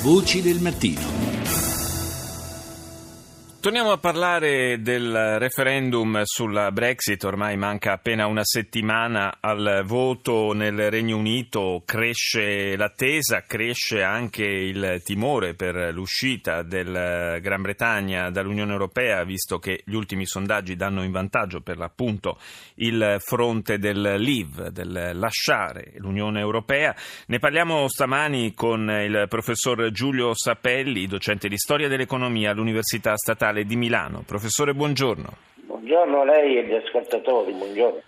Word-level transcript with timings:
Voci 0.00 0.40
del 0.42 0.60
mattino. 0.60 1.37
Torniamo 3.68 3.92
a 3.92 3.98
parlare 3.98 4.80
del 4.80 5.36
referendum 5.38 6.22
sulla 6.22 6.72
Brexit, 6.72 7.22
ormai 7.24 7.58
manca 7.58 7.92
appena 7.92 8.24
una 8.24 8.42
settimana 8.42 9.36
al 9.40 9.82
voto 9.84 10.54
nel 10.54 10.88
Regno 10.90 11.18
Unito, 11.18 11.82
cresce 11.84 12.76
l'attesa, 12.78 13.42
cresce 13.46 14.02
anche 14.02 14.46
il 14.46 15.02
timore 15.04 15.52
per 15.52 15.92
l'uscita 15.92 16.62
del 16.62 17.38
Gran 17.42 17.60
Bretagna 17.60 18.30
dall'Unione 18.30 18.72
Europea, 18.72 19.22
visto 19.24 19.58
che 19.58 19.82
gli 19.84 19.94
ultimi 19.94 20.24
sondaggi 20.24 20.74
danno 20.74 21.02
in 21.02 21.12
vantaggio 21.12 21.60
per 21.60 21.76
l'appunto 21.76 22.38
il 22.76 23.16
fronte 23.18 23.78
del 23.78 24.14
leave, 24.16 24.72
del 24.72 25.10
lasciare 25.12 25.92
l'Unione 25.96 26.40
Europea. 26.40 26.96
Ne 27.26 27.38
parliamo 27.38 27.86
stamani 27.86 28.54
con 28.54 28.88
il 28.88 29.26
professor 29.28 29.90
Giulio 29.90 30.30
Sapelli, 30.34 31.06
docente 31.06 31.48
di 31.48 31.58
storia 31.58 31.88
dell'economia 31.88 32.52
all'Università 32.52 33.14
Statale 33.14 33.56
Statale 33.58 33.64
di 33.64 33.76
Milano. 33.76 34.22
Professore, 34.24 34.74
buongiorno. 34.74 35.36
Buongiorno 35.66 36.20
a 36.20 36.24
lei 36.24 36.56
e 36.56 36.58
agli 36.60 36.74
ascoltatori, 36.74 37.52
buongiorno. 37.52 38.00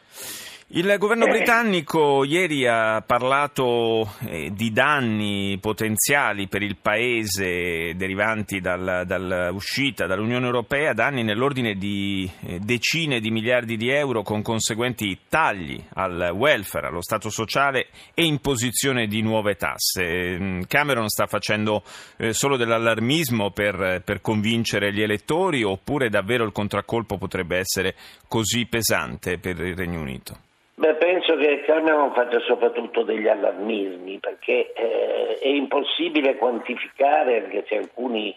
Il 0.72 0.94
governo 0.98 1.26
britannico 1.26 2.22
ieri 2.22 2.64
ha 2.64 3.02
parlato 3.04 4.08
eh, 4.20 4.52
di 4.52 4.70
danni 4.70 5.58
potenziali 5.60 6.46
per 6.46 6.62
il 6.62 6.76
paese 6.76 7.96
derivanti 7.96 8.60
dal, 8.60 9.02
dall'uscita 9.04 10.06
dall'Unione 10.06 10.46
Europea, 10.46 10.92
danni 10.92 11.24
nell'ordine 11.24 11.74
di 11.74 12.30
eh, 12.42 12.60
decine 12.60 13.18
di 13.18 13.32
miliardi 13.32 13.76
di 13.76 13.88
euro 13.88 14.22
con 14.22 14.42
conseguenti 14.42 15.18
tagli 15.28 15.82
al 15.94 16.30
welfare, 16.32 16.86
allo 16.86 17.02
Stato 17.02 17.30
sociale 17.30 17.88
e 18.14 18.24
imposizione 18.24 19.08
di 19.08 19.22
nuove 19.22 19.56
tasse. 19.56 20.38
Mm, 20.38 20.60
Cameron 20.68 21.08
sta 21.08 21.26
facendo 21.26 21.82
eh, 22.16 22.32
solo 22.32 22.56
dell'allarmismo 22.56 23.50
per, 23.50 24.02
per 24.04 24.20
convincere 24.20 24.92
gli 24.92 25.02
elettori 25.02 25.64
oppure 25.64 26.08
davvero 26.08 26.44
il 26.44 26.52
contraccolpo 26.52 27.18
potrebbe 27.18 27.58
essere 27.58 27.96
così 28.28 28.66
pesante 28.66 29.38
per 29.38 29.58
il 29.58 29.74
Regno 29.74 29.98
Unito? 29.98 30.38
Beh, 30.80 30.94
penso 30.94 31.36
che 31.36 31.60
Cameron 31.66 32.14
faccia 32.14 32.40
soprattutto 32.40 33.02
degli 33.02 33.28
allarmismi 33.28 34.18
perché 34.18 34.72
eh, 34.72 35.36
è 35.38 35.46
impossibile 35.48 36.36
quantificare, 36.36 37.42
anche 37.42 37.66
se 37.68 37.76
alcuni 37.76 38.34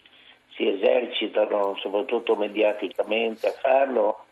si 0.50 0.68
esercitano 0.68 1.74
soprattutto 1.78 2.36
mediaticamente 2.36 3.46
a 3.46 3.52
farlo, 3.52 4.26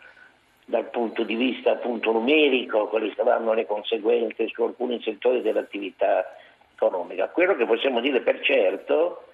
dal 0.67 0.91
punto 0.91 1.23
di 1.23 1.37
vista 1.37 1.71
appunto 1.71 2.13
numerico, 2.13 2.89
quali 2.89 3.11
saranno 3.17 3.55
le 3.55 3.65
conseguenze 3.65 4.47
su 4.49 4.63
alcuni 4.63 5.01
settori 5.03 5.41
dell'attività 5.41 6.37
economica. 6.75 7.31
Quello 7.31 7.57
che 7.57 7.65
possiamo 7.65 8.01
dire 8.01 8.21
per 8.21 8.43
certo 8.43 9.25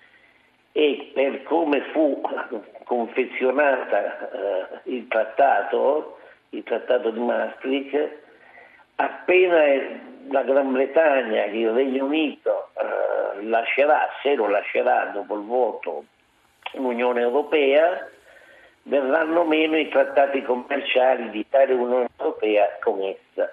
è 0.71 1.11
per 1.15 1.43
come 1.43 1.81
fu 1.91 2.21
confezionata 2.85 4.31
eh, 4.31 4.81
il 4.85 5.09
trattato, 5.09 6.19
il 6.51 6.63
trattato 6.63 7.11
di 7.11 7.19
Maastricht, 7.19 8.27
appena 9.01 9.63
la 10.31 10.43
Gran 10.43 10.73
Bretagna, 10.73 11.45
il 11.47 11.71
Regno 11.71 12.05
Unito 12.05 12.71
eh, 12.75 13.45
lascerà, 13.45 14.09
se 14.23 14.35
lo 14.35 14.49
lascerà 14.49 15.11
dopo 15.13 15.37
il 15.37 15.45
voto, 15.45 16.05
l'Unione 16.73 17.21
Europea, 17.21 18.09
verranno 18.83 19.45
meno 19.45 19.77
i 19.77 19.89
trattati 19.89 20.43
commerciali 20.43 21.31
di 21.31 21.47
tale 21.49 21.75
Unione 21.75 22.09
Europea 22.17 22.77
con 22.81 23.01
essa. 23.03 23.53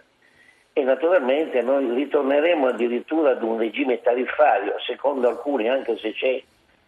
E 0.73 0.83
naturalmente 0.83 1.61
noi 1.61 1.93
ritorneremo 1.93 2.67
addirittura 2.67 3.31
ad 3.31 3.43
un 3.43 3.57
regime 3.57 4.01
tariffario, 4.01 4.75
secondo 4.79 5.29
alcuni, 5.29 5.69
anche 5.69 5.97
se 5.97 6.11
c'è 6.13 6.41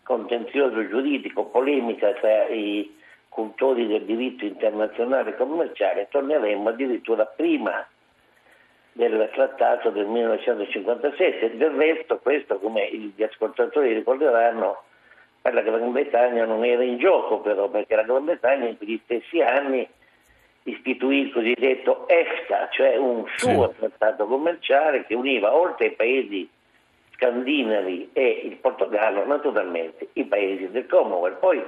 contenzioso 0.03 0.85
giuridico, 0.87 1.45
polemica 1.45 2.11
tra 2.13 2.47
i 2.47 2.93
cultori 3.29 3.87
del 3.87 4.03
diritto 4.03 4.45
internazionale 4.45 5.35
commerciale, 5.35 6.07
torneremo 6.09 6.69
addirittura 6.69 7.25
prima 7.25 7.87
del 8.97 9.29
trattato 9.31 9.91
del 9.91 10.07
1957. 10.07 11.55
Del 11.55 11.71
resto 11.71 12.17
questo, 12.17 12.57
come 12.59 12.89
gli 12.91 13.23
ascoltatori 13.23 13.93
ricorderanno, 13.93 14.83
per 15.41 15.53
la 15.53 15.61
Gran 15.61 15.91
Bretagna 15.91 16.45
non 16.45 16.65
era 16.65 16.83
in 16.83 16.97
gioco 16.97 17.39
però, 17.39 17.69
perché 17.69 17.95
la 17.95 18.03
Gran 18.03 18.25
Bretagna 18.25 18.67
in 18.67 18.77
quegli 18.77 18.99
stessi 19.03 19.39
anni 19.39 19.87
istituì 20.63 21.21
il 21.21 21.31
cosiddetto 21.31 22.07
EFTA, 22.07 22.69
cioè 22.71 22.97
un 22.97 23.23
suo 23.35 23.71
sì. 23.71 23.79
trattato 23.79 24.25
commerciale 24.25 25.05
che 25.05 25.13
univa 25.13 25.55
oltre 25.55 25.85
ai 25.85 25.93
paesi 25.93 26.49
scandinavi 27.13 28.09
e 28.13 28.41
il 28.43 28.57
Portogallo 28.57 29.25
naturalmente 29.25 30.09
i 30.13 30.25
paesi 30.25 30.69
del 30.71 30.87
Commonwealth. 30.87 31.39
Poi 31.39 31.63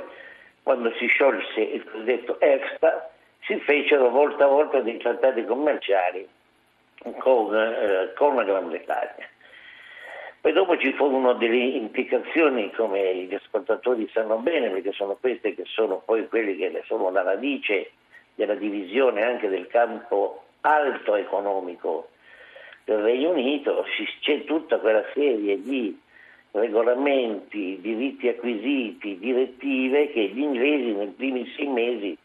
quando 0.63 0.91
si 0.97 1.05
sciolse 1.05 1.61
il 1.61 1.89
cosiddetto 1.89 2.39
EFTA 2.39 3.09
si 3.41 3.55
fecero 3.59 4.09
volta 4.09 4.45
a 4.45 4.47
volta 4.47 4.81
dei 4.81 4.97
trattati 4.97 5.45
commerciali 5.45 6.27
con, 7.17 7.55
eh, 7.55 8.13
con 8.15 8.35
la 8.35 8.43
Gran 8.43 8.69
Bretagna. 8.69 9.27
Poi 10.41 10.53
dopo 10.53 10.77
ci 10.77 10.93
furono 10.93 11.33
delle 11.33 11.57
implicazioni, 11.57 12.71
come 12.71 13.13
gli 13.15 13.33
ascoltatori 13.33 14.09
sanno 14.13 14.37
bene, 14.37 14.69
perché 14.69 14.93
sono 14.93 15.17
queste 15.19 15.53
che 15.53 15.63
sono 15.65 16.01
poi 16.05 16.27
quelle 16.29 16.55
che 16.55 16.81
sono 16.85 17.09
la 17.09 17.23
radice 17.23 17.91
della 18.35 18.55
divisione 18.55 19.23
anche 19.23 19.49
del 19.49 19.67
campo 19.67 20.43
alto 20.61 21.15
economico 21.15 22.09
del 22.85 22.99
Regno 22.99 23.31
Unito, 23.31 23.85
c'è 24.21 24.45
tutta 24.45 24.79
quella 24.79 25.03
serie 25.13 25.61
di 25.61 25.99
regolamenti, 26.51 27.77
diritti 27.81 28.29
acquisiti, 28.29 29.19
direttive 29.19 30.09
che 30.11 30.21
gli 30.21 30.39
inglesi 30.39 30.93
nei 30.93 31.07
primi 31.07 31.53
sei 31.55 31.67
mesi 31.67 32.17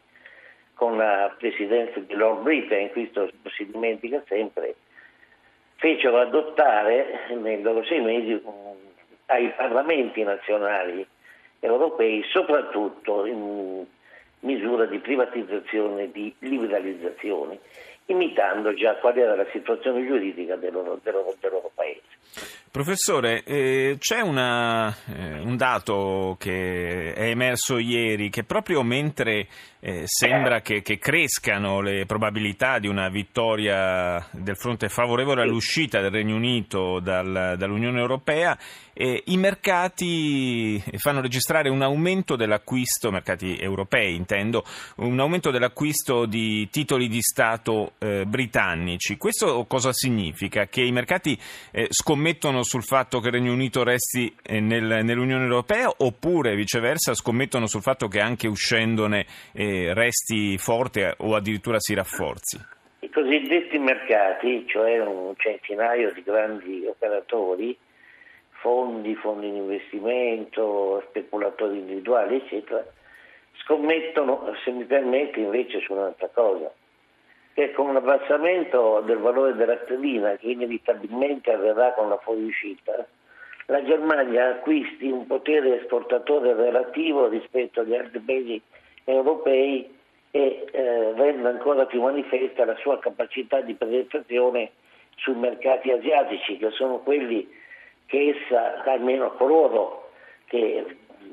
con 0.75 0.97
la 0.97 1.33
presidenza 1.37 1.99
di 1.99 2.13
Lord 2.13 2.43
Britain, 2.43 2.91
questo 2.91 3.29
si 3.55 3.65
dimentica 3.65 4.21
sempre, 4.27 4.75
fecero 5.75 6.19
adottare 6.19 7.27
nei 7.35 7.61
loro 7.61 7.83
sei 7.85 8.01
mesi 8.01 8.41
ai 9.27 9.51
parlamenti 9.55 10.21
nazionali 10.23 11.05
europei, 11.59 12.23
soprattutto 12.29 13.25
in 13.25 13.85
misura 14.41 14.85
di 14.85 14.99
privatizzazione 14.99 16.03
e 16.03 16.11
di 16.11 16.33
liberalizzazione, 16.39 17.59
imitando 18.05 18.73
già 18.73 18.95
qual 18.95 19.17
era 19.17 19.35
la 19.35 19.47
situazione 19.51 20.05
giuridica 20.05 20.55
del 20.55 20.73
loro, 20.73 20.99
del 21.01 21.13
loro, 21.13 21.35
del 21.39 21.51
loro 21.51 21.71
paese. 21.73 22.03
Professore, 22.75 23.43
eh, 23.45 23.95
c'è 23.99 24.19
una, 24.19 24.93
eh, 25.05 25.39
un 25.39 25.55
dato 25.55 26.35
che 26.37 27.13
è 27.13 27.29
emerso 27.29 27.77
ieri 27.77 28.29
che 28.29 28.43
proprio 28.43 28.83
mentre 28.83 29.47
eh, 29.79 30.01
sembra 30.07 30.59
che, 30.59 30.81
che, 30.81 30.97
crescano 30.97 31.79
le 31.79 32.05
probabilità 32.05 32.79
di 32.79 32.87
una 32.87 33.07
vittoria 33.07 34.27
del 34.31 34.57
fronte 34.57 34.89
favorevole 34.89 35.43
all'uscita 35.43 36.01
del 36.01 36.09
Regno 36.09 36.35
Unito 36.35 36.99
dal, 36.99 37.53
dall'Unione 37.55 37.99
Europea, 37.99 38.57
eh, 38.93 39.21
i 39.27 39.37
mercati 39.37 40.83
fanno 40.97 41.21
registrare 41.21 41.69
un 41.69 41.83
aumento 41.83 42.35
dell'acquisto, 42.35 43.11
mercati 43.11 43.57
europei 43.59 44.15
intendo, 44.15 44.65
un 44.97 45.19
aumento 45.19 45.51
dell'acquisto 45.51 46.25
di 46.25 46.67
titoli 46.71 47.07
di 47.07 47.21
Stato 47.21 47.93
eh, 47.99 48.25
britannici. 48.25 49.17
Questo 49.17 49.65
cosa 49.65 49.93
significa? 49.93 50.65
Che 50.65 50.81
i 50.81 50.91
mercati 50.91 51.39
eh, 51.69 51.87
scommettono 51.91 52.63
sul 52.65 52.83
fatto 52.83 53.21
che 53.21 53.27
il 53.27 53.33
Regno 53.33 53.53
Unito 53.53 53.83
resti 53.83 54.35
eh, 54.43 54.59
nel, 54.59 55.05
nell'Unione 55.05 55.43
Europea 55.43 55.89
oppure 55.97 56.55
viceversa 56.55 57.13
scommettono 57.13 57.67
sul 57.67 57.81
fatto 57.81 58.07
che 58.07 58.19
anche 58.19 58.47
uscendone 58.47 59.25
eh, 59.53 59.93
resti 59.93 60.57
forte 60.57 61.13
o 61.19 61.35
addirittura 61.35 61.79
si 61.79 61.93
rafforzi? 61.93 62.59
I 62.99 63.09
cosiddetti 63.09 63.77
mercati, 63.77 64.65
cioè 64.67 64.99
un 64.99 65.33
centinaio 65.37 66.11
di 66.11 66.23
grandi 66.23 66.85
operatori, 66.85 67.77
fondi, 68.49 69.15
fondi 69.15 69.51
di 69.51 69.57
investimento, 69.57 71.03
speculatori 71.09 71.77
individuali, 71.77 72.37
eccetera, 72.37 72.83
scommettono, 73.63 74.53
se 74.63 74.71
mi 74.71 74.85
permette, 74.85 75.39
invece 75.39 75.79
su 75.81 75.93
un'altra 75.93 76.29
cosa, 76.33 76.73
che 77.55 77.71
con 77.71 77.87
un 77.87 77.95
abbassamento 77.95 79.01
del 79.05 79.17
valore 79.17 79.55
della 79.55 79.77
che 79.77 80.37
inevitabilmente 80.41 81.53
avverrà 81.53 81.93
con 81.93 82.09
la 82.09 82.17
fuoriuscita, 82.17 83.07
la 83.67 83.81
Germania 83.81 84.49
acquisti 84.49 85.09
un 85.09 85.25
potere 85.25 85.79
esportatore 85.79 86.53
relativo 86.53 87.29
rispetto 87.29 87.79
agli 87.79 87.95
altri 87.95 88.19
paesi 88.19 88.61
europei 89.05 89.89
e 90.31 90.65
eh, 90.69 91.13
renda 91.13 91.47
ancora 91.47 91.85
più 91.85 92.01
manifesta 92.01 92.65
la 92.65 92.75
sua 92.75 92.99
capacità 92.99 93.61
di 93.61 93.73
penetrazione 93.73 94.71
sui 95.15 95.35
mercati 95.35 95.91
asiatici, 95.91 96.57
che 96.57 96.71
sono 96.71 96.97
quelli 96.97 97.49
che 98.05 98.35
essa, 98.35 98.83
almeno 98.83 99.31
coloro 99.31 100.09
che 100.47 100.85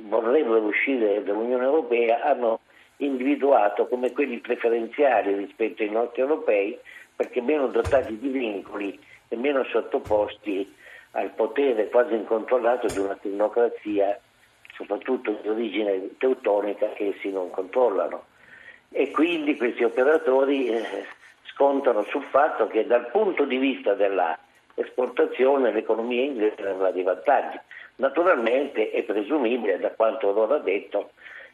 vorrebbero 0.02 0.60
uscire 0.60 1.24
dall'Unione 1.24 1.64
Europea, 1.64 2.22
hanno 2.22 2.60
individuato 2.98 3.86
come 3.86 4.12
quelli 4.12 4.38
preferenziali 4.38 5.34
rispetto 5.34 5.82
ai 5.82 5.90
nostri 5.90 6.22
europei, 6.22 6.78
perché 7.14 7.40
meno 7.40 7.66
dotati 7.68 8.18
di 8.18 8.28
vincoli 8.28 8.98
e 9.28 9.36
meno 9.36 9.64
sottoposti 9.64 10.74
al 11.12 11.30
potere 11.30 11.88
quasi 11.88 12.14
incontrollato 12.14 12.86
di 12.86 12.98
una 12.98 13.16
tecnocrazia, 13.20 14.18
soprattutto 14.74 15.38
di 15.42 15.48
origine 15.48 16.16
teutonica, 16.18 16.88
che 16.94 17.14
essi 17.16 17.30
non 17.30 17.50
controllano. 17.50 18.24
E 18.90 19.10
quindi 19.10 19.56
questi 19.56 19.84
operatori 19.84 20.68
eh, 20.68 21.06
scontano 21.54 22.02
sul 22.04 22.24
fatto 22.24 22.66
che 22.66 22.86
dal 22.86 23.10
punto 23.10 23.44
di 23.44 23.56
vista 23.56 23.94
dell'esportazione 23.94 25.72
l'economia 25.72 26.22
inglese 26.22 26.66
avrà 26.66 26.90
dei 26.90 27.02
vantaggi. 27.02 27.58
Naturalmente 27.96 28.90
è 28.90 29.02
presumibile, 29.02 29.78
da 29.78 29.90
quanto 29.90 30.32
loro 30.32 30.54
ha 30.54 30.58
detto, 30.58 31.12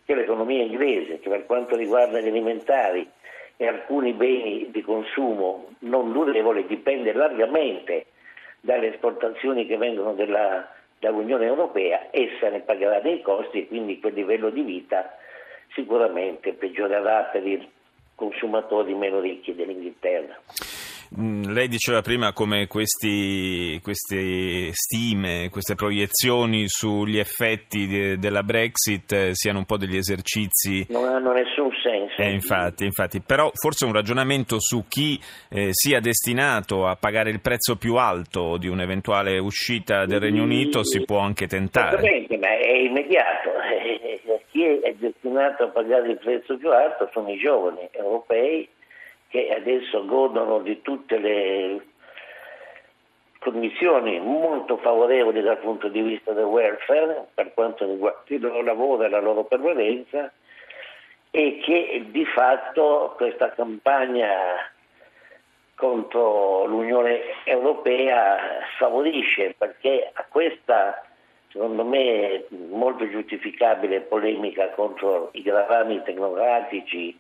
che 0.09 0.15
l'economia 0.15 0.63
inglese, 0.63 1.19
che 1.19 1.29
per 1.29 1.45
quanto 1.45 1.77
riguarda 1.77 2.19
gli 2.19 2.29
alimentari 2.29 3.07
e 3.59 3.67
alcuni 3.67 4.15
beni 4.15 4.71
di 4.71 4.81
consumo 4.81 5.75
non 5.81 6.13
durevole, 6.13 6.67
dipende 6.67 7.13
largamente 7.13 8.07
dalle 8.59 8.95
esportazioni 8.95 9.67
che 9.67 9.77
vengono 9.77 10.15
dalla, 10.15 10.67
dall'Unione 10.99 11.45
Europea, 11.45 12.07
essa 12.11 12.49
ne 12.49 12.61
pagherà 12.61 13.01
dei 13.01 13.21
costi 13.21 13.59
e 13.59 13.69
quindi 13.69 14.01
quel 14.01 14.15
livello 14.15 14.49
di 14.49 14.63
vita 14.63 15.15
sicuramente 15.75 16.55
peggiorerà 16.55 17.25
per 17.25 17.47
i 17.47 17.71
consumatori 18.15 18.95
meno 18.95 19.21
ricchi 19.21 19.55
dell'Inghilterra. 19.55 20.41
Mm, 21.19 21.53
lei 21.53 21.69
diceva 21.69 22.03
prima 22.03 22.33
come 22.33 22.67
questi, 22.67 23.81
queste 23.83 24.73
stime, 24.73 25.49
queste 25.51 25.75
proiezioni 25.75 26.65
sugli 26.67 27.19
effetti 27.19 27.87
de, 27.87 28.19
della 28.19 28.43
Brexit 28.43 29.13
eh, 29.13 29.31
siano 29.33 29.59
un 29.59 29.65
po' 29.65 29.79
degli 29.79 29.97
esercizi. 29.97 30.87
Non 30.91 31.05
hanno 31.05 31.33
nessun 31.33 31.71
senso. 31.83 32.21
Eh, 32.21 32.31
infatti, 32.31 32.85
infatti, 32.85 33.23
però 33.23 33.51
forse 33.55 33.87
un 33.87 33.93
ragionamento 33.93 34.61
su 34.61 34.85
chi 34.87 35.19
eh, 35.49 35.69
sia 35.71 36.01
destinato 36.01 36.87
a 36.87 36.97
pagare 36.97 37.31
il 37.31 37.41
prezzo 37.41 37.77
più 37.77 37.95
alto 37.97 38.59
di 38.59 38.69
un'eventuale 38.69 39.39
uscita 39.39 40.05
del 40.05 40.21
Regno 40.21 40.43
Unito 40.43 40.85
si 40.85 41.05
può 41.05 41.21
anche 41.21 41.47
tentare. 41.47 41.97
Esattamente, 41.97 42.37
ma 42.37 42.49
è 42.49 42.77
immediato. 42.77 43.51
Chi 44.51 44.65
è 44.65 44.95
destinato 44.95 45.65
a 45.65 45.69
pagare 45.69 46.11
il 46.11 46.19
prezzo 46.19 46.57
più 46.57 46.71
alto 46.71 47.09
sono 47.13 47.31
i 47.31 47.39
giovani 47.39 47.89
europei 47.93 48.69
che 49.29 49.53
adesso 49.55 50.05
godono 50.05 50.61
di 50.61 50.81
tutte 50.83 51.19
le 51.19 51.87
condizioni 53.39 54.19
molto 54.19 54.79
favorevoli 54.79 55.43
dal 55.43 55.59
punto 55.59 55.89
di 55.89 56.01
vista 56.01 56.33
del 56.33 56.45
welfare 56.45 57.29
per 57.35 57.53
quanto 57.55 57.87
riguarda 57.87 58.23
il 58.27 58.41
loro 58.41 58.63
lavoro 58.63 59.05
e 59.05 59.09
la 59.09 59.21
loro 59.21 59.45
permanenza 59.45 60.33
e 61.31 61.61
che 61.63 62.07
di 62.11 62.25
fatto 62.25 63.15
questa 63.17 63.53
campagna 63.53 64.31
contro 65.77 66.65
l'Unione 66.67 67.21
Europea 67.45 68.39
favorisce 68.79 69.55
perché 69.57 70.11
a 70.13 70.25
questa 70.29 71.05
secondo 71.51 71.85
me 71.85 72.45
molto 72.71 73.09
giustificabile 73.09 74.01
polemica 74.01 74.71
contro 74.71 75.31
i 75.33 75.43
gravami 75.43 76.03
tecnocratici 76.03 77.19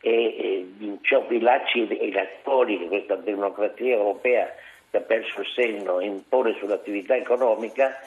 e, 0.00 0.66
e 0.80 0.98
ciò 1.02 1.24
i 1.28 1.40
lacci 1.40 1.86
e 1.86 2.06
i 2.06 2.12
lattori 2.12 2.78
che 2.78 2.86
questa 2.86 3.16
democrazia 3.16 3.94
europea 3.94 4.52
che 4.90 4.96
ha 4.96 5.00
perso 5.00 5.40
il 5.40 5.46
senno 5.54 6.00
impone 6.00 6.56
sull'attività 6.58 7.16
economica, 7.16 7.98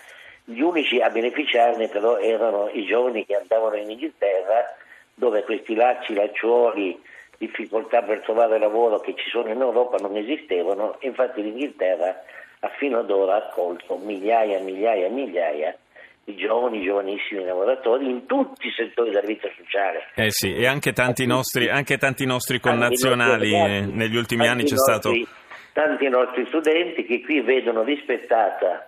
gli 0.44 0.62
unici 0.62 1.00
a 1.00 1.10
beneficiarne 1.10 1.88
però 1.88 2.18
erano 2.18 2.70
i 2.72 2.86
giovani 2.86 3.26
che 3.26 3.36
andavano 3.36 3.76
in 3.76 3.90
Inghilterra 3.90 4.76
dove 5.14 5.44
questi 5.44 5.76
lacci, 5.76 6.14
lacciuoli, 6.14 7.00
difficoltà 7.38 8.02
per 8.02 8.22
trovare 8.22 8.58
lavoro 8.58 9.00
che 9.00 9.14
ci 9.16 9.30
sono 9.30 9.50
in 9.50 9.62
Europa 9.62 9.98
non 9.98 10.16
esistevano, 10.16 10.98
infatti 11.02 11.42
l'Inghilterra 11.42 12.24
ha 12.60 12.70
fino 12.78 13.00
ad 13.00 13.10
ora 13.10 13.36
accolto 13.36 13.98
migliaia 13.98 14.58
e 14.58 14.62
migliaia 14.62 15.06
e 15.08 15.10
migliaia 15.10 15.78
i 16.25 16.35
giovani, 16.35 16.83
giovanissimi 16.83 17.44
lavoratori 17.44 18.09
in 18.09 18.25
tutti 18.25 18.68
i 18.68 18.71
settori 18.71 19.09
della 19.09 19.25
vita 19.25 19.50
sociale. 19.57 20.07
Eh 20.15 20.29
sì, 20.29 20.53
e 20.53 20.68
anche 20.68 20.91
tanti, 20.94 21.25
nostri, 21.25 21.69
anche 21.69 21.97
tanti 21.97 22.25
nostri 22.25 22.59
connazionali 22.59 23.51
nostri 23.51 23.91
negli 23.94 24.15
ultimi 24.15 24.47
anni 24.47 24.63
c'è 24.63 24.75
nostri, 24.75 24.94
stato... 24.94 25.39
Tanti 25.73 26.09
nostri 26.09 26.45
studenti 26.47 27.06
che 27.06 27.21
qui 27.21 27.41
vedono 27.41 27.83
rispettata 27.83 28.88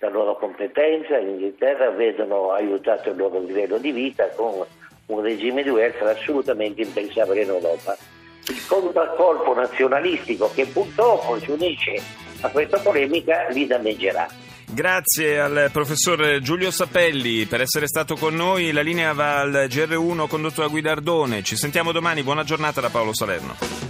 la 0.00 0.08
loro 0.08 0.36
competenza, 0.36 1.18
in 1.18 1.30
Inghilterra 1.30 1.90
vedono 1.90 2.52
aiutato 2.52 3.10
il 3.10 3.16
loro 3.16 3.40
livello 3.40 3.78
di 3.78 3.90
vita 3.90 4.28
con 4.30 4.64
un 5.06 5.22
regime 5.22 5.62
di 5.62 5.70
welfare 5.70 6.12
assolutamente 6.12 6.82
impensabile 6.82 7.42
in 7.42 7.48
Europa. 7.48 7.96
Il 8.48 8.66
contraccolpo 8.66 9.54
nazionalistico 9.54 10.50
che 10.54 10.66
purtroppo 10.66 11.38
si 11.38 11.50
unisce 11.50 12.00
a 12.42 12.50
questa 12.50 12.78
polemica 12.78 13.48
li 13.48 13.66
danneggerà. 13.66 14.26
Grazie 14.70 15.40
al 15.40 15.70
professor 15.72 16.40
Giulio 16.40 16.70
Sapelli 16.70 17.46
per 17.46 17.62
essere 17.62 17.86
stato 17.86 18.16
con 18.16 18.34
noi. 18.34 18.70
La 18.70 18.82
linea 18.82 19.14
va 19.14 19.40
al 19.40 19.66
GR1 19.68 20.28
condotto 20.28 20.60
da 20.60 20.68
Guidardone. 20.68 21.42
Ci 21.42 21.56
sentiamo 21.56 21.90
domani. 21.90 22.22
Buona 22.22 22.44
giornata 22.44 22.82
da 22.82 22.90
Paolo 22.90 23.14
Salerno. 23.14 23.87